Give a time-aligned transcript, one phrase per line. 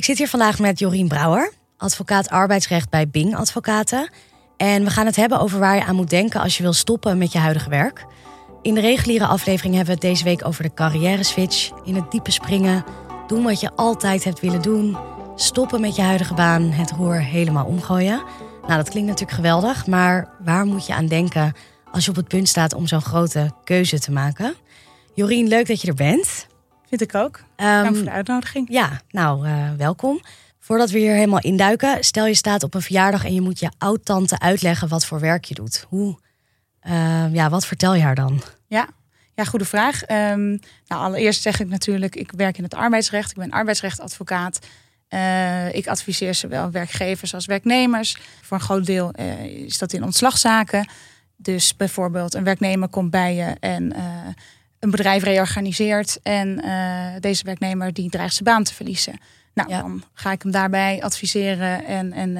[0.00, 4.10] Ik zit hier vandaag met Jorien Brouwer, advocaat arbeidsrecht bij Bing Advocaten.
[4.56, 7.18] En we gaan het hebben over waar je aan moet denken als je wil stoppen
[7.18, 8.06] met je huidige werk.
[8.62, 12.10] In de reguliere aflevering hebben we het deze week over de carrière switch, in het
[12.10, 12.84] diepe springen,
[13.26, 14.96] doen wat je altijd hebt willen doen,
[15.36, 18.22] stoppen met je huidige baan, het roer helemaal omgooien.
[18.62, 21.52] Nou, dat klinkt natuurlijk geweldig, maar waar moet je aan denken
[21.92, 24.54] als je op het punt staat om zo'n grote keuze te maken?
[25.14, 26.48] Jorien, leuk dat je er bent.
[26.90, 27.40] Vind ik ook.
[27.56, 28.66] Ehm, Dank voor de uitnodiging.
[28.70, 30.20] Ja, nou, eh, welkom.
[30.58, 33.70] Voordat we hier helemaal induiken, stel je staat op een verjaardag en je moet je
[33.78, 35.86] oud-tante uitleggen wat voor werk je doet.
[35.88, 36.18] Hoe,
[36.80, 38.42] eh, ja, wat vertel je haar dan?
[38.66, 38.88] Ja,
[39.34, 40.02] ja goede vraag.
[40.02, 40.58] Ehm, nou,
[41.02, 43.30] allereerst zeg ik natuurlijk, ik werk in het arbeidsrecht.
[43.30, 44.58] Ik ben arbeidsrechtadvocaat.
[45.08, 48.16] Eh, ik adviseer zowel werkgevers als werknemers.
[48.40, 50.88] Voor een groot deel eh, is dat in ontslagzaken.
[51.36, 53.92] Dus bijvoorbeeld een werknemer komt bij je en
[54.80, 56.18] een bedrijf reorganiseert.
[56.22, 56.62] En
[57.20, 59.20] deze werknemer die dreigt zijn baan te verliezen.
[59.54, 59.80] Nou, Ja.
[59.80, 62.36] dan ga ik hem daarbij adviseren en, en,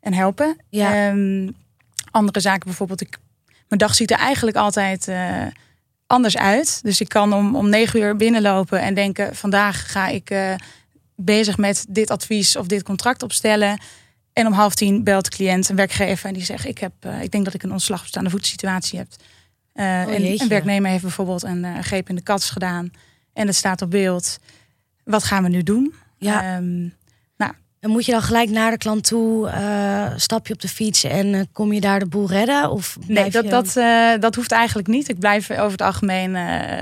[0.00, 0.56] en helpen.
[0.68, 1.08] Ja.
[1.08, 1.50] Ehm,
[2.10, 3.18] andere zaken bijvoorbeeld, ik,
[3.68, 5.46] mijn dag ziet er eigenlijk altijd eh,
[6.06, 6.80] anders uit.
[6.82, 10.54] Dus ik kan om, om negen uur binnenlopen en denken: vandaag ga ik eh,
[11.16, 13.80] bezig met dit advies of dit contract opstellen.
[14.32, 17.22] En om half tien belt de cliënt een werkgever en die zegt: Ik, heb, eh,
[17.22, 19.08] ik denk dat ik een ontslag op staande voet situatie heb.
[19.78, 22.90] Eh, Oh, en een werknemer heeft bijvoorbeeld een eh, greep in de kats gedaan
[23.32, 24.38] en het staat op beeld.
[25.04, 25.94] Wat gaan we nu doen?
[26.16, 26.42] Ja.
[26.56, 26.88] Ehm,
[27.80, 31.04] En moet je dan gelijk naar de klant toe, eh, stap je op de fiets
[31.04, 32.70] en kom je daar de boel redden?
[32.70, 35.08] Of Nee, dat, je- dat, dat hoeft eigenlijk niet.
[35.08, 36.36] Ik blijf over het algemeen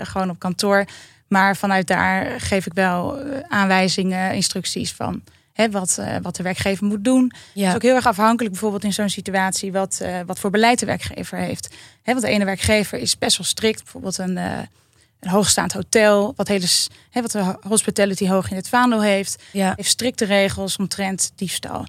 [0.07, 0.85] gewoon op kantoor.
[1.29, 5.23] Maar vanuit daar geef ik wel aanwijzingen, instructies van
[5.57, 7.23] hè, wat, eh, wat de werkgever moet doen.
[7.23, 7.69] Het ja.
[7.69, 10.87] is ook heel erg afhankelijk bijvoorbeeld in zo'n situatie wat, eh, wat voor beleid de
[10.87, 11.75] werkgever heeft.
[12.03, 13.83] Hè, want de ene werkgever is best wel strikt.
[13.83, 14.59] Bijvoorbeeld een, eh,
[15.21, 16.67] een hoogstaand hotel, wat, hele,
[17.11, 19.73] hè, wat de hospitality hoog in het vaandel heeft ja.
[19.77, 21.87] heeft strikte regels omtrent diefstal.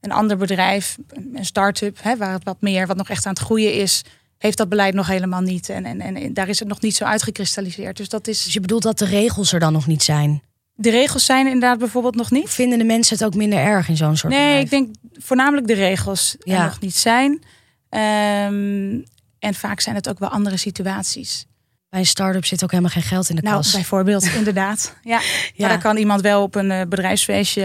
[0.00, 0.96] Een ander bedrijf,
[1.34, 4.02] een start-up, hè, waar het wat meer, wat nog echt aan het groeien is,
[4.38, 5.68] heeft dat beleid nog helemaal niet.
[5.68, 7.96] En, en, en daar is het nog niet zo uitgekristalliseerd.
[7.96, 8.52] Dus dat Dus is.
[8.52, 10.42] je bedoelt dat de regels er dan nog niet zijn?
[10.80, 12.50] De regels zijn inderdaad bijvoorbeeld nog niet.
[12.50, 14.64] Vinden de mensen het ook minder erg in zo'n soort Nee, bedrijf?
[14.64, 14.94] ik denk
[15.24, 16.64] voornamelijk de regels er Ja.
[16.64, 17.42] nog niet zijn.
[17.88, 18.98] Ehm,
[19.38, 21.46] en vaak zijn het ook wel andere situaties.
[21.88, 23.72] Bij een start-up zit ook helemaal geen geld in de Nou, kas.
[23.72, 24.94] bijvoorbeeld, inderdaad.
[25.02, 25.18] Ja.
[25.20, 25.24] ja.
[25.56, 27.64] Maar dan kan iemand wel op een eh, bedrijfsfeestje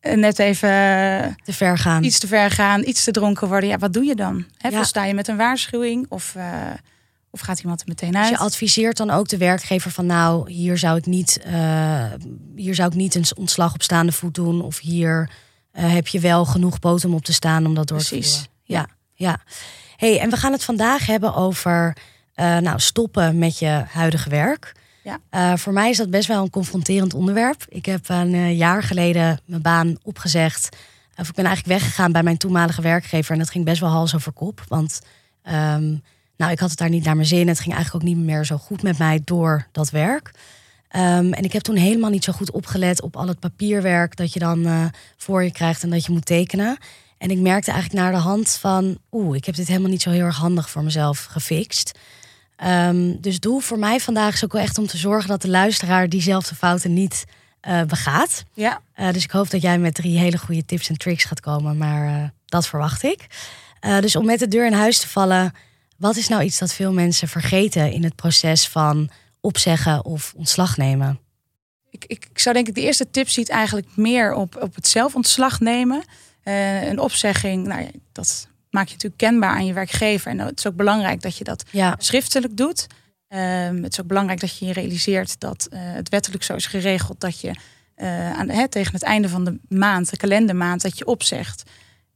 [0.00, 0.68] eh, net even
[1.44, 2.04] te ver gaan.
[2.04, 3.68] iets te ver gaan, iets te dronken worden.
[3.68, 4.44] Ja, wat doe je dan?
[4.58, 4.70] Ja.
[4.70, 6.70] Volsta je met een waarschuwing of, eh,
[7.32, 8.30] of gaat iemand er meteen Dus uit?
[8.30, 12.04] je adviseert dan ook de werkgever van nou, hier zou ik niet, eh,
[12.56, 14.62] hier zou ik niet een ontslag op staande voet doen.
[14.62, 15.30] Of hier
[15.70, 18.50] eh, heb je wel genoeg om op te staan om dat door te Precies, voeren.
[18.64, 19.40] Ja, ja.
[19.96, 21.96] Hey, en we gaan het vandaag hebben over
[22.34, 24.72] eh, nou, stoppen met je huidige werk.
[25.02, 25.56] Ja.
[25.56, 27.64] Voor mij is dat best wel een confronterend onderwerp.
[27.68, 30.76] Ik heb een jaar geleden mijn baan opgezegd.
[31.16, 33.32] Of ik ben eigenlijk weggegaan bij mijn toenmalige werkgever.
[33.32, 34.64] En dat ging best wel hals over kop.
[34.68, 35.00] Want
[35.42, 35.94] ehm,
[36.42, 37.48] nou, ik had het daar niet naar mijn zin.
[37.48, 40.30] Het ging eigenlijk ook niet meer zo goed met mij door dat werk.
[40.88, 44.32] Ehm, en ik heb toen helemaal niet zo goed opgelet op al het papierwerk dat
[44.32, 44.84] je dan eh,
[45.16, 46.76] voor je krijgt en dat je moet tekenen.
[47.18, 50.10] En ik merkte eigenlijk naar de hand van, oeh, ik heb dit helemaal niet zo
[50.10, 51.98] heel erg handig voor mezelf gefixt.
[52.56, 55.48] Ehm, dus doel voor mij vandaag is ook wel echt om te zorgen dat de
[55.48, 57.24] luisteraar diezelfde fouten niet
[57.60, 58.44] eh, begaat.
[58.54, 61.40] Ja, Eh, dus ik hoop dat jij met drie hele goede tips en tricks gaat
[61.40, 63.26] komen, maar dat verwacht ik.
[64.00, 65.52] Dus om met de deur in huis te vallen,
[66.02, 70.76] wat is nou iets dat veel mensen vergeten in het proces van opzeggen of ontslag
[70.76, 71.20] nemen?
[71.92, 74.88] ik, ik, ik zou denk ik de eerste tip ziet eigenlijk meer op, op het
[74.88, 76.04] zelfontslag nemen.
[76.42, 80.30] Eh, een opzegging, nou ja, dat maak je natuurlijk kenbaar aan je werkgever.
[80.30, 82.86] En het is ook belangrijk dat je dat Ja, schriftelijk doet.
[83.28, 86.66] Ehm, het is ook belangrijk dat je je realiseert dat eh, het wettelijk zo is
[86.66, 87.54] geregeld dat je
[87.94, 91.62] eh, aan, hè, tegen het einde van de maand, de kalendermaand, dat je opzegt.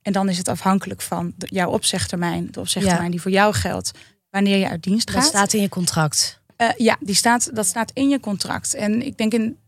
[0.06, 3.90] En dan is het afhankelijk van de- jouw opzegtermijn, de opzegtermijn die voor jou geldt,
[4.30, 5.24] wanneer je uit dienst dat gaat.
[5.26, 6.40] staat in je contract.
[6.56, 8.74] Eh, ja, die staat, dat staat in je contract.
[8.74, 9.58] En ik denk in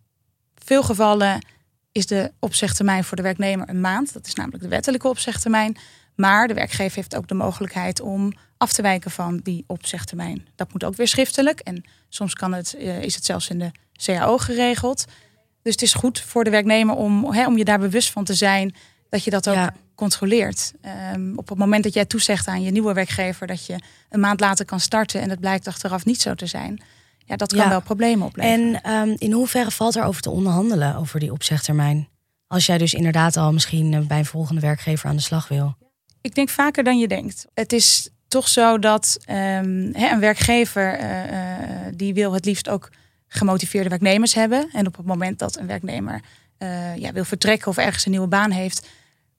[0.55, 1.47] veel gevallen
[1.93, 4.13] is de opzegtermijn voor de werknemer een maand.
[4.13, 5.77] Dat is namelijk de wettelijke opzegtermijn.
[6.15, 10.47] Maar de werkgever heeft ook de mogelijkheid om af te wijken van die opzegtermijn.
[10.55, 11.61] Dat moet ook weer schriftelijk.
[11.61, 13.71] En soms kan het, eh, is het zelfs in de
[14.05, 15.05] CAO geregeld.
[15.63, 18.35] Dus het is goed voor de werknemer om, hè, om je daar bewust van te
[18.35, 18.75] zijn
[19.09, 19.75] dat je dat ook Ja.
[19.99, 20.73] Controleert.
[20.81, 23.79] Ehm, op het moment dat jij toezegt aan je nieuwe werkgever dat je
[24.11, 26.83] een maand later kan starten en het blijkt achteraf niet zo te zijn,
[27.25, 27.69] ja, dat kan Ja.
[27.69, 28.75] wel problemen opleveren.
[28.75, 32.09] En ehm, in hoeverre valt er over te onderhandelen over die opzegtermijn?
[32.47, 35.77] Als jij dus inderdaad al misschien eh, bij een volgende werkgever aan de slag wil.
[36.21, 37.47] Ik denk vaker dan je denkt.
[37.55, 42.91] Het is toch zo dat ehm, een werkgever eh, eh, die wil het liefst ook
[43.29, 44.71] gemotiveerde werknemers hebben.
[44.73, 46.21] En op het moment dat een werknemer
[46.97, 48.87] ja, wil vertrekken of ergens een nieuwe baan heeft,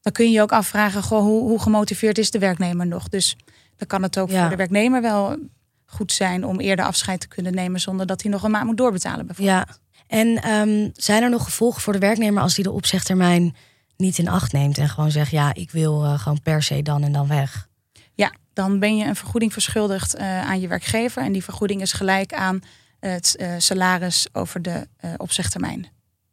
[0.02, 3.10] dan kun je je ook afvragen, goh, hoe, hoe gemotiveerd is de werknemer nog?
[3.10, 3.36] Dus
[3.76, 4.40] dan kan het ook Ja.
[4.42, 5.38] voor de werknemer wel
[5.86, 8.78] goed zijn om eerder afscheid te kunnen nemen zonder dat hij nog een maand moet
[8.78, 9.26] doorbetalen.
[9.26, 9.58] Bijvoorbeeld.
[9.68, 9.76] Ja.
[10.08, 13.56] En ehm, zijn er nog gevolgen voor de werknemer als die de opzegtermijn
[13.98, 17.04] niet in acht neemt en gewoon zegt: ja, ik wil eh, gewoon per se dan
[17.04, 17.68] en dan weg?
[18.14, 21.24] Ja, dan ben je een vergoeding verschuldigd eh, aan je werkgever.
[21.24, 22.60] En die vergoeding is gelijk aan
[23.00, 24.88] het eh, salaris over de
[25.18, 25.88] opzegtermijn.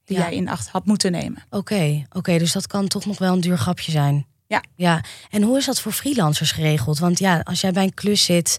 [0.07, 0.23] Die Ja.
[0.23, 1.43] jij in acht had moeten nemen.
[1.51, 4.27] Oké, oké, dus dat kan toch nog wel een duur grapje zijn.
[4.47, 4.63] Ja.
[4.75, 5.01] ja.
[5.31, 6.99] En hoe is dat voor freelancers geregeld?
[6.99, 8.57] Want ja, als jij bij een klus zit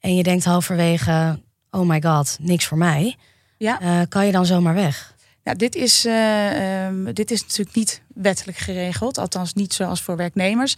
[0.00, 1.40] en je denkt halverwege:
[1.70, 3.16] oh my god, niks voor mij.
[3.58, 3.80] Ja.
[3.80, 5.14] eh, kan je dan zomaar weg?
[5.42, 9.18] Ja, dit is, eh, ehm, dit is natuurlijk niet wettelijk geregeld.
[9.18, 10.74] Althans niet zoals voor werknemers.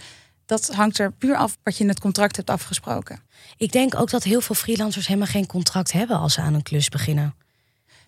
[0.46, 3.20] Dat hangt er puur af wat je in het contract hebt afgesproken.
[3.56, 6.62] Ik denk ook dat heel veel freelancers helemaal geen contract hebben als ze aan een
[6.62, 7.34] klus beginnen.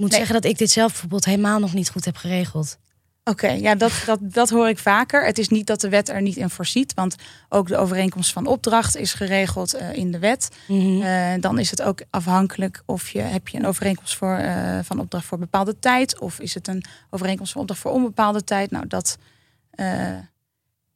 [0.00, 0.26] Ik moet Nee.
[0.26, 2.78] zeggen dat ik dit zelf bijvoorbeeld helemaal nog niet goed heb geregeld.
[3.24, 5.24] Oké, ja, dat, dat, dat hoor ik vaker.
[5.24, 6.94] Het is niet dat de wet er niet in voorziet.
[6.94, 7.14] Want
[7.48, 10.48] ook de overeenkomst van opdracht is geregeld eh, in de wet.
[10.68, 11.02] Mhm.
[11.02, 15.00] Eh, dan is het ook afhankelijk of je heb je een overeenkomst voor, eh, van
[15.00, 16.18] opdracht voor bepaalde tijd.
[16.18, 18.70] Of is het een overeenkomst van opdracht voor onbepaalde tijd.
[18.70, 19.18] Nou, dat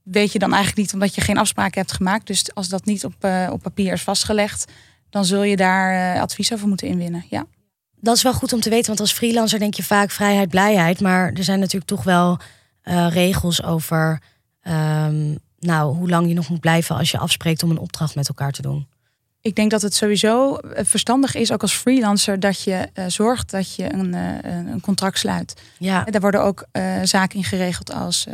[0.02, 2.26] weet je dan eigenlijk niet omdat je geen afspraken hebt gemaakt.
[2.26, 3.14] Dus als dat niet op,
[3.50, 4.72] op papier is vastgelegd,
[5.10, 7.24] dan zul je daar advies over moeten inwinnen.
[7.30, 7.46] Ja.
[8.04, 11.00] Dat is wel goed om te weten, want als freelancer denk je vaak vrijheid, blijheid.
[11.00, 12.38] Maar er zijn natuurlijk toch wel
[12.82, 14.20] eh, regels over
[14.60, 18.28] ehm, nou, hoe lang je nog moet blijven als je afspreekt om een opdracht met
[18.28, 18.86] elkaar te doen.
[19.46, 23.50] Ik denk dat het sowieso eh, verstandig is, ook als freelancer, dat je eh, zorgt
[23.50, 25.54] dat je een, eh, een een contract sluit.
[25.78, 26.66] Ja, En Daar worden ook
[27.02, 28.26] zaken in geregeld als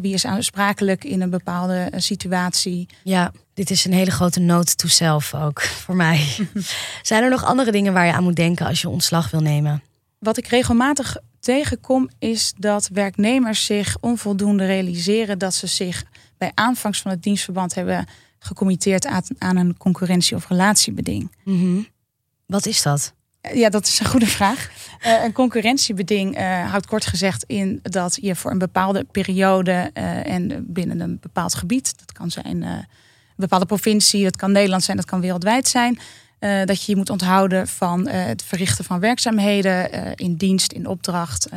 [0.00, 2.88] wie is aansprakelijk in een bepaalde situatie.
[3.02, 6.26] ja, dit is een hele grote note to self ook voor mij.
[7.02, 9.82] zijn er nog andere dingen waar je aan moet denken als je ontslag wil nemen?
[10.18, 16.04] Wat ik regelmatig tegenkom is dat werknemers zich onvoldoende realiseren dat ze zich
[16.38, 18.06] bij aanvangst van het dienstverband hebben
[18.42, 21.32] gecommitteerd aan, aan een concurrentie- of relatiebeding.
[21.44, 21.80] Mhm.
[22.46, 23.14] Wat is dat?
[23.40, 24.70] Eh, Ja, dat is een goede vraag.
[25.00, 29.90] Eh, een concurrentiebeding eh, houdt kort gezegd in dat je voor een bepaalde periode
[30.24, 32.86] en binnen een bepaald gebied, dat kan zijn een
[33.36, 35.98] bepaalde provincie, dat kan Nederland zijn, dat kan wereldwijd zijn,
[36.38, 41.48] dat je je moet onthouden van het verrichten van werkzaamheden in dienst, in opdracht,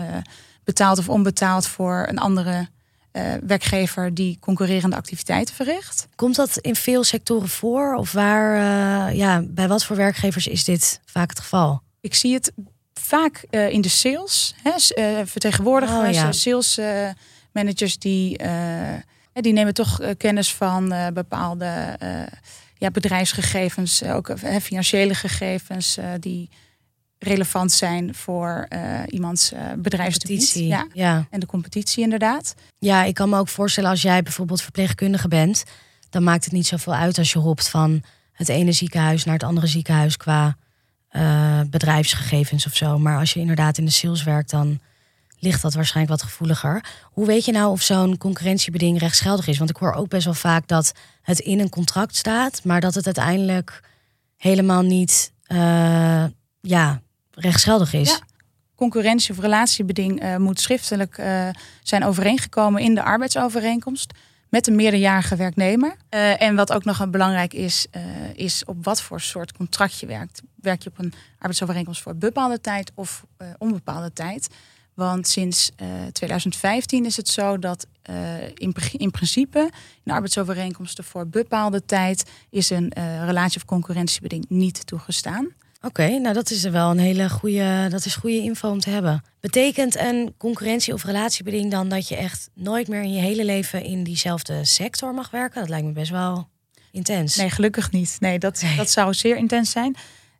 [0.63, 2.67] betaald of onbetaald voor een andere
[3.15, 6.07] eh, werkgever die concurrerende activiteiten verricht.
[6.15, 7.95] Komt dat in veel sectoren voor?
[7.95, 11.81] Of waar, eh, ja, bij wat voor werkgevers is dit vaak het geval?
[12.01, 12.51] Ik zie het
[12.93, 14.55] vaak eh, in de sales.
[14.63, 14.71] Hè,
[15.25, 16.31] vertegenwoordigers, Oh, ja.
[16.31, 16.79] sales
[17.51, 18.39] managers die,
[19.33, 21.97] die nemen toch kennis van bepaalde
[22.77, 26.49] ja, bedrijfsgegevens, ook financiële gegevens die
[27.19, 30.37] relevant zijn voor eh, iemands bedrijfsgebied.
[30.37, 30.67] Competitie.
[30.67, 30.87] Ja.
[30.93, 31.27] ja.
[31.29, 32.55] En de competitie inderdaad.
[32.79, 35.63] Ja, ik kan me ook voorstellen als jij bijvoorbeeld verpleegkundige bent,
[36.09, 39.43] dan maakt het niet zoveel uit als je hopt van het ene ziekenhuis naar het
[39.43, 40.57] andere ziekenhuis qua
[41.07, 42.99] eh, bedrijfsgegevens of zo.
[42.99, 44.79] Maar als je inderdaad in de sales werkt, dan
[45.39, 46.83] ligt dat waarschijnlijk wat gevoeliger.
[47.03, 49.57] Hoe weet je nou of zo'n concurrentiebeding rechtsgeldig is?
[49.57, 50.91] Want ik hoor ook best wel vaak dat
[51.21, 53.83] het in een contract staat, maar dat het uiteindelijk
[54.37, 55.33] helemaal niet
[56.61, 57.01] ja,
[57.35, 58.09] rechtsgeldig is.
[58.09, 58.19] Ja.
[58.75, 61.49] Concurrentie- of relatiebeding eh, moet schriftelijk eh,
[61.83, 64.13] zijn overeengekomen in de arbeidsovereenkomst
[64.49, 65.95] met een meerderjarige werknemer.
[66.09, 67.87] Eh, en wat ook nog belangrijk is,
[68.33, 70.41] is op wat voor soort contract je werkt.
[70.55, 73.25] Werk je op een arbeidsovereenkomst voor bepaalde tijd of
[73.57, 74.47] onbepaalde tijd?
[74.93, 77.87] Want sinds eh, 2015 is het zo dat
[78.53, 79.69] in, in principe
[80.03, 82.91] in arbeidsovereenkomsten voor bepaalde tijd is een
[83.25, 85.53] relatie- of concurrentiebeding niet toegestaan.
[85.85, 88.89] Oké, nou dat is er wel een hele goede, dat is goede info om te
[88.89, 89.23] hebben.
[89.39, 93.83] Betekent een concurrentie- of relatiebeding dan dat je echt nooit meer in je hele leven
[93.83, 95.59] in diezelfde sector mag werken?
[95.59, 96.47] Dat lijkt me best wel
[96.91, 97.35] intens.
[97.35, 98.17] Nee, gelukkig niet.
[98.19, 98.75] Nee, dat, Nee.
[98.75, 99.95] dat zou zeer intens zijn.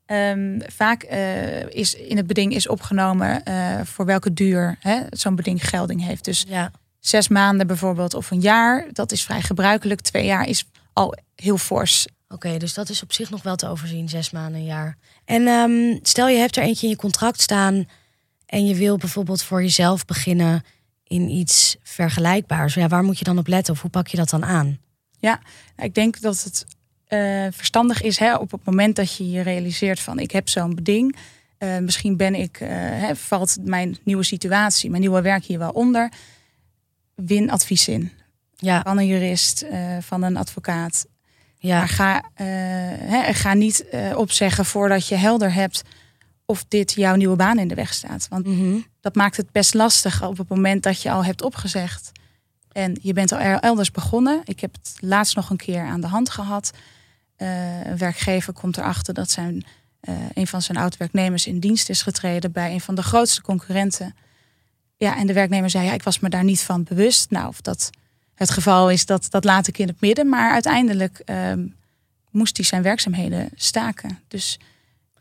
[0.06, 4.78] Ehm, vaak eh, is in het beding is opgenomen eh, voor welke duur
[5.10, 6.26] zo'n beding gelding heeft.
[6.26, 10.02] Dus Ja, zes maanden bijvoorbeeld of een jaar, dat is vrij gebruikelijk.
[10.02, 12.06] Twee jaar is al heel fors.
[12.36, 14.98] Oké, dus dat is op zich nog wel te overzien, zes maanden, een jaar.
[15.26, 17.86] En ehm, stel je hebt er eentje in je contract staan
[18.46, 20.64] en je wil bijvoorbeeld voor jezelf beginnen
[21.04, 22.74] in iets vergelijkbaars.
[22.74, 24.78] Ja, waar moet je dan op letten of hoe pak je dat dan aan?
[25.20, 25.38] Nou,
[25.78, 26.66] ik denk dat het
[27.06, 30.76] eh, verstandig is hè, op het moment dat je je realiseert van ik heb zo'n
[30.76, 31.16] beding.
[31.58, 35.72] eh, misschien ben ik, eh, hè, valt mijn nieuwe situatie, mijn nieuwe werk hier wel
[35.72, 36.12] onder.
[37.16, 38.12] Win advies in.
[38.56, 41.06] Ja, van een jurist, eh, van een advocaat.
[41.66, 45.82] Ja, Maar ga, eh, ga niet eh, opzeggen voordat je helder hebt
[46.46, 48.28] of dit jouw nieuwe baan in de weg staat.
[48.30, 48.78] Want Mhm.
[49.02, 52.12] dat maakt het best lastig op het moment dat je al hebt opgezegd.
[52.72, 54.42] En je bent al er- elders begonnen.
[54.46, 56.72] Ik heb het laatst nog een keer aan de hand gehad.
[57.36, 59.66] Eh, een werkgever komt erachter dat zijn,
[60.34, 64.16] een van zijn oud-werknemers in dienst is getreden bij een van de grootste concurrenten.
[64.98, 67.30] Ja, en de werknemer zei, ja, ik was me daar niet van bewust.
[67.32, 67.90] Nou, of dat
[68.36, 70.30] het geval is, dat, dat laat ik in het midden.
[70.30, 71.66] Maar uiteindelijk ehm,
[72.32, 74.20] moest hij zijn werkzaamheden staken.
[74.28, 74.60] Dus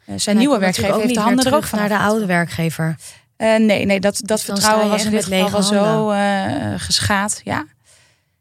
[0.04, 2.96] eh, zijn En nieuwe werkgever heeft de handen er ook van naar de oude werkgever.
[3.36, 7.40] Eh, nee, nee, dat, dat Dus vertrouwen was in dit geval wel zo eh, geschaad.
[7.44, 7.66] Ja.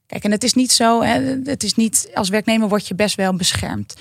[0.05, 3.15] Kijk, en het is niet zo, hè, het is niet, als werknemer word je best
[3.15, 3.93] wel beschermd.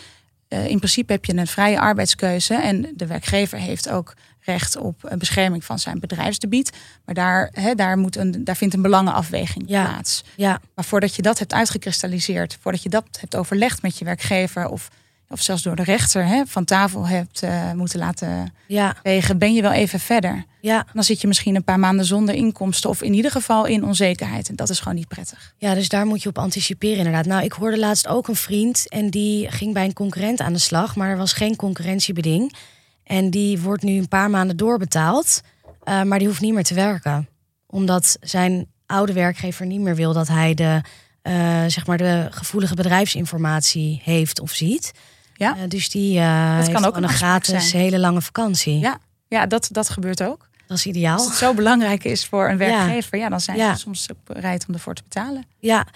[0.49, 4.15] In principe heb je een vrije arbeidskeuze en de werkgever heeft ook
[4.45, 6.71] recht op een bescherming van zijn bedrijfsdebiet.
[7.05, 9.85] Maar daar, hè, daar, moet een, daar vindt een belangenafweging Ja.
[9.89, 10.25] plaats.
[10.37, 14.69] Ja, Maar voordat je dat hebt uitgekristalliseerd, voordat je dat hebt overlegd met je werkgever
[14.69, 14.89] of,
[15.29, 19.55] of zelfs door de rechter hè, van tafel hebt eh, moeten laten ja, wegen, ben
[19.55, 20.45] je wel even verder.
[20.61, 20.87] ja.
[20.93, 24.49] Dan zit je misschien een paar maanden zonder inkomsten of in ieder geval in onzekerheid.
[24.49, 25.55] En dat is gewoon niet prettig.
[25.59, 27.27] Ja, dus daar moet je op anticiperen inderdaad.
[27.27, 30.59] Nou, ik hoorde laatst ook een vriend en die ging bij een concurrent aan de
[30.59, 32.55] slag, maar er was geen concurrentiebeding.
[33.05, 35.41] En die wordt nu een paar maanden doorbetaald,
[35.85, 37.29] eh, maar die hoeft niet meer te werken.
[37.67, 40.81] Omdat zijn oude werkgever niet meer wil dat hij de,
[41.23, 44.93] eh, zeg maar de gevoelige bedrijfsinformatie heeft of ziet.
[45.35, 45.57] Ja.
[45.57, 47.83] Eh, dus die heeft kan ook een gratis zijn.
[47.83, 48.79] hele lange vakantie.
[48.79, 48.99] Ja.
[49.29, 50.49] Ja, dat, dat gebeurt ook.
[50.67, 51.17] Dat is ideaal.
[51.19, 52.67] Als het zo belangrijk is voor een Ja.
[52.67, 53.75] werkgever, ja, dan zijn Ja.
[53.75, 55.45] ze soms bereid om ervoor te betalen.
[55.59, 55.87] Ja.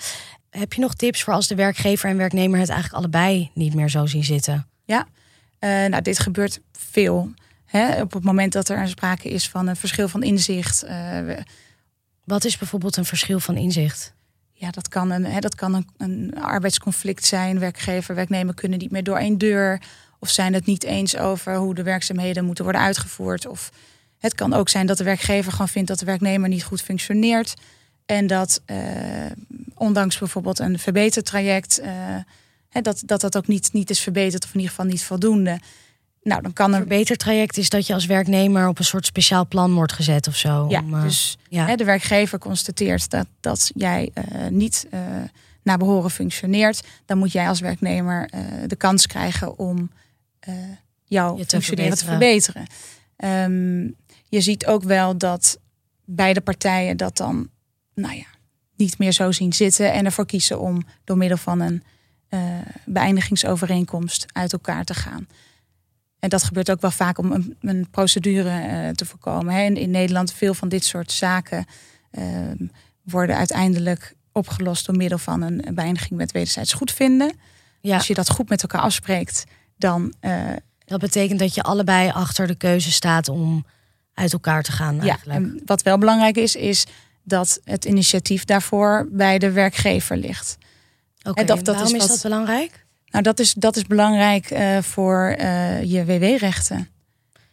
[0.50, 3.88] Heb je nog tips voor als de werkgever en werknemer het eigenlijk allebei niet meer
[3.88, 4.66] zo zien zitten?
[4.86, 5.00] Eh,
[5.66, 7.30] nou, dit gebeurt veel.
[7.64, 8.00] Hè?
[8.02, 10.82] Op het moment dat er sprake is van een verschil van inzicht.
[10.82, 11.42] eh, we-
[12.24, 14.14] Wat is bijvoorbeeld een verschil van inzicht?
[14.58, 17.58] ja, dat kan, een, hè, dat kan een, een arbeidsconflict zijn.
[17.58, 19.80] Werkgever, werknemer kunnen niet meer door één deur.
[20.18, 23.46] Of zijn het niet eens over hoe de werkzaamheden moeten worden uitgevoerd.
[23.46, 23.70] Of
[24.18, 27.54] het kan ook zijn dat de werkgever gewoon vindt dat de werknemer niet goed functioneert.
[28.06, 28.76] En dat eh,
[29.74, 31.90] ondanks bijvoorbeeld een verbetertraject, eh,
[32.76, 35.60] hè, dat, dat dat ook niet, niet is verbeterd of in ieder geval niet voldoende.
[36.22, 36.78] Nou, dan kan Een er.
[36.80, 40.66] verbetertraject is dat je als werknemer op een soort speciaal plan wordt gezet of zo.
[40.68, 41.66] Ja, om, eh, dus ja.
[41.66, 45.00] hè, de werkgever constateert dat, dat jij eh, niet eh
[45.62, 46.82] naar behoren functioneert.
[47.04, 48.30] Dan moet jij als werknemer
[48.66, 49.90] de kans krijgen om
[51.04, 52.66] jouw te functioneren te verbeteren.
[53.16, 53.82] Ehm,
[54.28, 55.58] je ziet ook wel dat
[56.04, 57.48] beide partijen dat dan,
[57.94, 58.26] nou ja,
[58.76, 61.82] niet meer zo zien zitten en ervoor kiezen om door middel van een
[62.84, 65.26] beëindigingsovereenkomst uit elkaar te gaan.
[66.18, 69.54] En dat gebeurt ook wel vaak om een, een procedure eh, te voorkomen.
[69.54, 69.62] Hè.
[69.62, 71.64] In, in Nederland veel van dit soort zaken
[72.10, 72.66] ehm,
[73.02, 77.36] worden uiteindelijk opgelost door middel van een, beëindiging met wederzijds goedvinden.
[77.80, 79.44] ja, Als je dat goed met elkaar afspreekt,
[79.76, 80.52] dan eh,
[80.84, 83.66] dat betekent dat je allebei achter de keuze staat om
[84.14, 85.00] uit elkaar te gaan ja.
[85.00, 85.38] eigenlijk.
[85.38, 86.86] En wat wel belangrijk is, is
[87.22, 90.58] dat het initiatief daarvoor bij de werkgever ligt.
[91.34, 92.84] En dat- dat waarom is dat belangrijk?
[93.06, 96.88] Nou, dat is, dat is belangrijk eh, voor eh, je WW-rechten.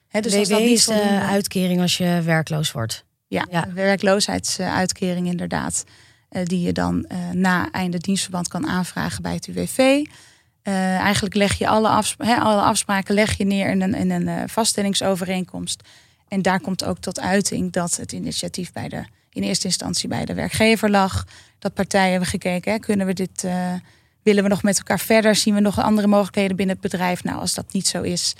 [0.07, 3.05] Hè, Dus als WW dat niet is de voldoende- uitkering als je werkloos wordt.
[3.27, 5.83] Ja, werkloosheidsuitkering inderdaad.
[6.29, 10.05] eh, die je dan na einde dienstverband kan aanvragen bij het UWV.
[10.63, 11.87] Eigenlijk leg je alle,
[12.17, 15.81] alle afspraken leg je neer in een, in een vaststellingsovereenkomst.
[16.27, 19.03] En daar komt ook tot uiting dat het initiatief bij de,
[19.33, 21.25] in eerste instantie bij de werkgever lag.
[21.59, 23.73] Dat partijen hebben gekeken, hè, kunnen we dit, eh,
[24.23, 25.35] willen we nog met elkaar verder?
[25.35, 27.23] Zien we nog andere mogelijkheden binnen het bedrijf?
[27.23, 28.35] Nou, als dat niet zo is,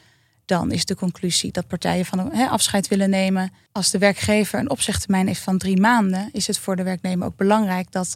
[0.45, 3.51] dan is de conclusie dat partijen van hè, afscheid willen nemen.
[3.71, 7.35] Als de werkgever een opzegtermijn heeft van drie maanden, is het voor de werknemer ook
[7.35, 8.15] belangrijk dat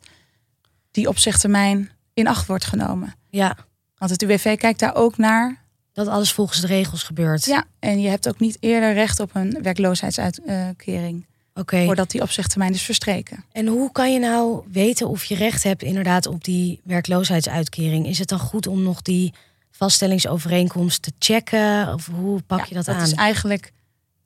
[0.92, 3.14] die opzegtermijn in acht wordt genomen.
[3.30, 3.58] Ja,
[3.98, 5.66] Want het UWV kijkt daar ook naar.
[5.94, 7.46] dat alles volgens de regels gebeurt.
[7.46, 11.26] Ja, en je hebt ook niet eerder recht op een werkloosheidsuitkering
[11.58, 11.86] Oké.
[11.86, 13.44] voordat die opzegtermijn is verstreken.
[13.52, 18.08] En hoe kan je nou weten of je recht hebt inderdaad op die werkloosheidsuitkering?
[18.08, 19.34] Is het dan goed om nog die
[19.72, 21.94] vaststellingsovereenkomst te checken?
[21.94, 23.02] Of hoe pak Ja, je dat, dat aan?
[23.02, 23.72] is eigenlijk,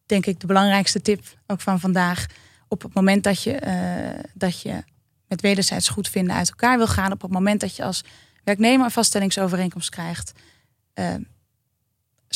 [0.05, 2.25] denk ik, de belangrijkste tip ook van vandaag.
[2.67, 4.83] Op het moment dat je, eh, dat je
[5.27, 8.03] met wederzijds goedvinden uit elkaar wil gaan, op het moment dat je als
[8.43, 10.31] werknemer een vaststellingsovereenkomst krijgt,
[10.93, 11.05] eh,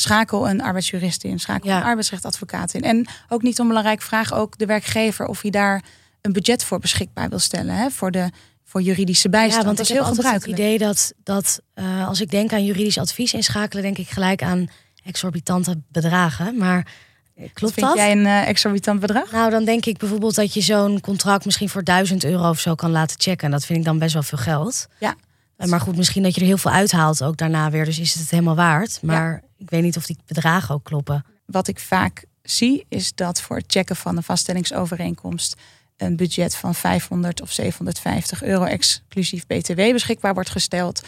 [0.00, 1.76] schakel een arbeidsjurist in, schakel Ja.
[1.76, 2.82] een arbeidsrechtadvocaat in.
[2.82, 5.82] En ook niet onbelangrijk, vraag ook de werkgever of hij daar
[6.20, 8.30] een budget voor beschikbaar wil stellen hè, voor, de,
[8.64, 9.60] voor juridische bijstand.
[9.60, 10.78] Ja, want dat ik is heb heel altijd het gebruikelijk.
[10.78, 14.68] idee dat, dat eh, als ik denk aan juridisch advies inschakelen, denk ik gelijk aan
[15.04, 16.56] exorbitante bedragen.
[16.56, 16.86] Maar
[17.34, 17.96] eh, klopt Vind dat?
[17.96, 19.32] jij een eh, exorbitant bedrag?
[19.32, 22.74] Nou, dan denk ik bijvoorbeeld dat je zo'n contract misschien voor 1000 euro of zo
[22.74, 23.44] kan laten checken.
[23.46, 24.86] En dat vind ik dan best wel veel geld.
[24.98, 25.14] Ja.
[25.56, 27.84] Maar goed, misschien dat je er heel veel uithaalt ook daarna weer.
[27.84, 28.98] Dus is het het helemaal waard.
[29.02, 31.24] Maar ik weet niet of die bedragen ook kloppen.
[31.46, 35.56] wat ik vaak zie, is dat voor het checken van een vaststellingsovereenkomst
[35.96, 41.02] een budget van 500 of 750 euro exclusief BTW beschikbaar wordt gesteld.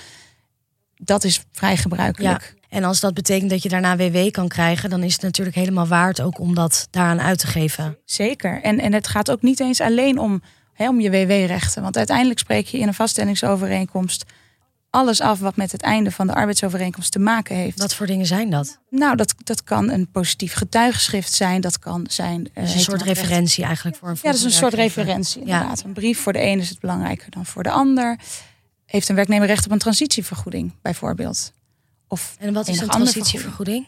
[0.97, 2.43] Dat is vrij gebruikelijk.
[2.43, 2.57] Ja.
[2.69, 5.87] En als dat betekent dat je daarna WW kan krijgen, dan is het natuurlijk helemaal
[5.87, 7.99] waard ook om dat daaraan uit te geven.
[8.05, 8.63] Zeker.
[8.63, 11.83] En, en het gaat ook niet eens alleen om, hè, om je WW-rechten.
[11.83, 14.25] Want uiteindelijk spreek je in een vaststellingsovereenkomst
[14.91, 17.79] alles af wat met het einde van de arbeidsovereenkomst te maken heeft.
[17.79, 18.79] Wat voor dingen zijn dat?
[18.91, 21.61] Nou, dat, dat kan een positief getuigschrift zijn.
[21.61, 22.51] Dat kan zijn.
[22.55, 25.41] Dus een soort referentie eigenlijk voor een Ja, dat is een soort referentie.
[25.41, 25.79] Inderdaad.
[25.79, 25.85] Ja.
[25.85, 28.19] Een brief voor de ene is het belangrijker dan voor de ander.
[28.87, 31.53] Heeft een werknemer recht op een transitievergoeding, bijvoorbeeld?
[32.09, 33.87] Of en wat is een transitievergoeding?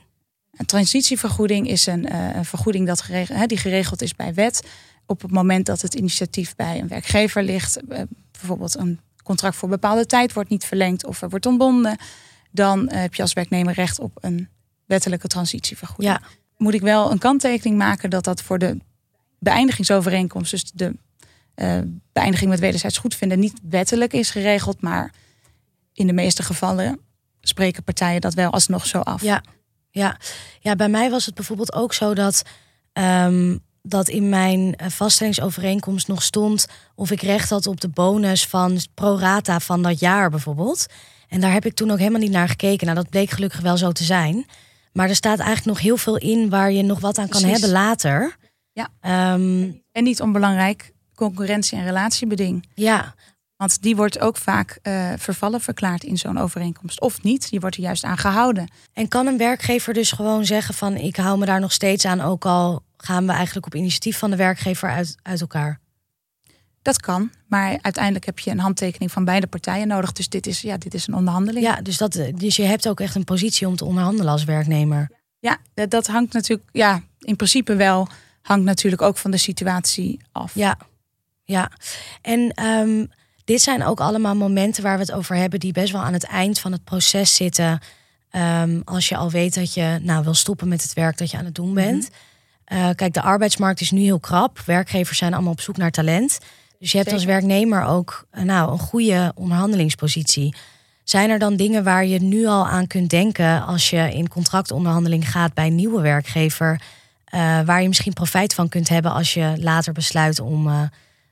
[0.57, 4.67] Een transitievergoeding is een, uh, een vergoeding dat geregeld, hè, die geregeld is bij wet.
[5.07, 8.01] Op het moment dat het initiatief bij een werkgever ligt, uh,
[8.33, 9.01] bijvoorbeeld een
[9.31, 11.97] contract voor bepaalde tijd wordt niet verlengd of er wordt ontbonden,
[12.51, 14.49] dan uh, heb je als werknemer recht op een
[14.87, 16.19] wettelijke transitievergoeding.
[16.21, 16.29] Ja.
[16.57, 18.79] Moet ik wel een kanttekening maken dat dat voor de
[19.39, 20.97] beëindigingsovereenkomst, dus de
[22.13, 25.13] beëindiging met wederzijds goedvinden, niet wettelijk is geregeld, maar
[25.93, 27.01] in de meeste gevallen
[27.41, 29.23] spreken partijen dat wel alsnog zo af.
[29.23, 29.43] Ja,
[29.91, 30.17] ja.
[30.61, 32.43] ja bij mij was het bijvoorbeeld ook zo dat,
[32.93, 38.47] um, dat in mijn eh, vaststellingsovereenkomst nog stond of ik recht had op de bonus
[38.47, 40.87] van pro rata van dat jaar bijvoorbeeld.
[41.29, 42.87] En daar heb ik toen ook helemaal niet naar gekeken.
[42.87, 44.47] Nou, dat bleek gelukkig wel zo te zijn.
[44.93, 47.71] Maar er staat eigenlijk nog heel veel in waar je nog wat aan kan hebben
[47.71, 48.37] later.
[48.73, 48.89] Ja.
[49.35, 52.67] Um, en niet onbelangrijk, concurrentie- en relatiebeding.
[52.75, 53.15] Ja,
[53.57, 57.01] want die wordt ook vaak uh, vervallen verklaard in zo'n overeenkomst.
[57.01, 58.69] Of niet, die wordt er juist aan gehouden.
[58.93, 62.21] En kan een werkgever dus gewoon zeggen van ik hou me daar nog steeds aan,
[62.21, 65.81] ook al gaan we eigenlijk op initiatief van de werkgever uit, uit elkaar?
[66.83, 70.13] Dat kan, maar uiteindelijk heb je een handtekening van beide partijen nodig.
[70.13, 71.65] Dus dit is, ja, dit is een onderhandeling.
[71.65, 75.11] Ja, dus, dat, dus je hebt ook echt een positie om te onderhandelen als werknemer.
[75.39, 78.09] Ja, dat hangt natuurlijk, ja, in principe wel,
[78.43, 80.55] hangt natuurlijk ook van de situatie af.
[80.55, 80.79] Ja,
[81.45, 81.71] ja.
[82.23, 83.11] En um,
[83.45, 86.25] dit zijn ook allemaal momenten waar we het over hebben, die best wel aan het
[86.25, 87.81] eind van het proces zitten.
[88.33, 91.37] Um, als je al weet dat je nou wil stoppen met het werk dat je
[91.37, 92.11] aan het doen bent.
[92.73, 94.61] Uh, kijk, de arbeidsmarkt is nu heel krap.
[94.67, 96.39] Werkgevers zijn allemaal op zoek naar talent.
[96.79, 100.55] Dus je hebt als werknemer ook uh, nou, een goede onderhandelingspositie.
[101.05, 105.31] Zijn er dan dingen waar je nu al aan kunt denken als je in contractonderhandeling
[105.31, 106.81] gaat bij een nieuwe werkgever,
[107.35, 110.91] uh, waar je misschien profijt van kunt hebben als je later besluit om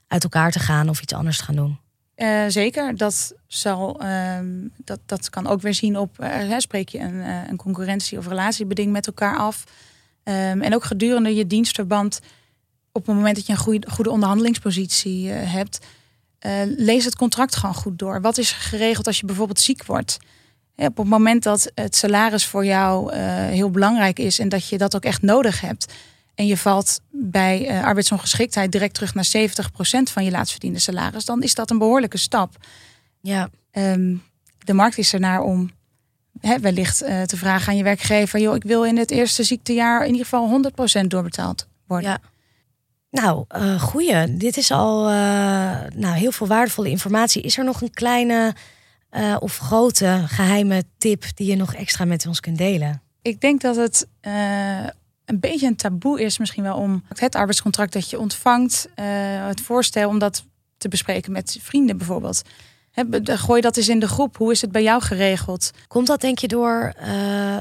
[0.08, 1.78] uit elkaar te gaan of iets anders te gaan doen?
[2.16, 6.98] Uh, zeker, dat, zal, um, dat, dat kan ook weer zien op, uh, spreek je
[6.98, 9.64] een, een concurrentie- of relatiebeding met elkaar af.
[10.28, 12.20] Um, en ook gedurende je dienstverband,
[12.92, 15.78] op het moment dat je een goede, goede onderhandelingspositie hebt,
[16.76, 18.20] lees het contract gewoon goed door.
[18.20, 20.18] Wat is geregeld als je bijvoorbeeld ziek wordt?
[20.74, 24.78] Ja, op het moment dat het salaris voor jou heel belangrijk is en dat je
[24.78, 25.92] dat ook echt nodig hebt,
[26.34, 31.42] en je valt bij arbeidsongeschiktheid direct terug naar 70% van je laatst verdiende salaris, dan
[31.42, 32.56] is dat een behoorlijke stap.
[33.20, 33.48] Ja.
[33.72, 34.22] Um,
[34.64, 35.70] de markt is ernaar om
[36.40, 40.00] hè, wellicht uh, te vragen aan je werkgever: joh, ik wil in het eerste ziektejaar
[40.00, 40.62] in ieder geval
[41.02, 42.10] 100% doorbetaald worden.
[42.10, 42.18] Ja.
[43.10, 44.36] Nou, uh, goeie.
[44.36, 45.04] Dit is al
[45.94, 47.42] nou, heel veel waardevolle informatie.
[47.42, 48.54] Is er nog een kleine
[49.38, 53.02] of grote geheime tip die je nog extra met ons kunt delen?
[53.22, 54.06] Ik denk dat het
[55.24, 58.88] een beetje een taboe is misschien wel om het arbeidscontract dat je ontvangt,
[59.48, 60.44] het voorstel om dat
[60.78, 62.42] te bespreken met vrienden bijvoorbeeld.
[62.98, 64.36] He, gooi dat eens in de groep.
[64.36, 65.70] Hoe is het bij jou geregeld?
[65.86, 67.58] Komt dat denk je door uh,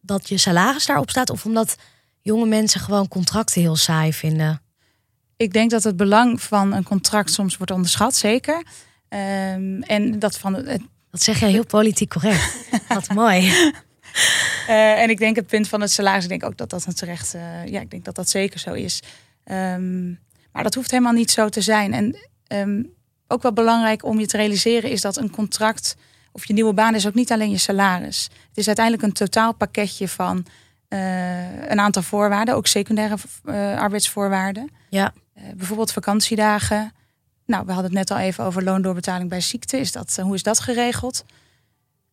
[0.00, 1.76] dat je salaris daarop staat of omdat
[2.20, 4.62] jonge mensen gewoon contracten heel saai vinden?
[5.36, 8.56] Ik denk dat het belang van een contract soms wordt onderschat, zeker.
[9.08, 10.52] Um, en dat van.
[11.10, 12.68] Dat zeg jij heel politiek correct.
[12.88, 13.46] Wat mooi.
[14.68, 16.94] Uh, en ik denk het punt van het salaris, ik denk ook dat dat een
[16.94, 19.02] terecht, uh, ja, ik denk dat dat zeker zo is.
[19.44, 20.20] Um,
[20.52, 21.92] maar dat hoeft helemaal niet zo te zijn.
[21.92, 22.16] En
[22.48, 22.92] um,
[23.28, 25.96] ook wel belangrijk om je te realiseren is dat een contract
[26.32, 28.28] of je nieuwe baan is ook niet alleen je salaris.
[28.48, 30.46] Het is uiteindelijk een totaal pakketje van
[30.88, 33.16] uh, een aantal voorwaarden, ook secundaire
[33.76, 34.70] arbeidsvoorwaarden.
[34.88, 35.12] Ja.
[35.54, 36.92] bijvoorbeeld vakantiedagen.
[37.46, 39.78] Nou, we hadden het net al even over loondoorbetaling bij ziekte.
[39.78, 41.24] Is dat, hoe is dat geregeld?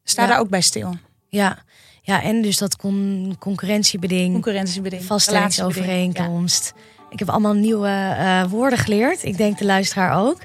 [0.04, 0.28] Sta ja.
[0.28, 0.98] daar ook bij stil.
[1.30, 1.58] Ja,
[2.02, 4.32] ja, en dus dat con concurrentiebeding.
[4.32, 5.04] Concurrentiebeding.
[5.04, 6.74] Vaststellingsovereenkomst.
[6.76, 6.82] Ja.
[7.10, 9.24] Ik heb allemaal nieuwe woorden geleerd.
[9.24, 10.42] Ik denk de luisteraar ook.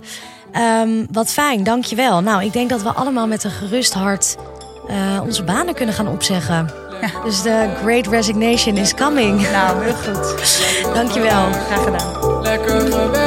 [0.57, 2.21] Um, wat fijn, dankjewel.
[2.21, 4.37] Nou, ik denk dat we allemaal met een gerust hart
[4.91, 6.71] uh, onze banen kunnen gaan opzeggen.
[7.01, 7.23] Ja.
[7.25, 9.51] Dus de great resignation is coming.
[9.51, 10.35] Nou, heel goed.
[10.95, 11.53] dankjewel.
[11.53, 13.20] Graag gedaan.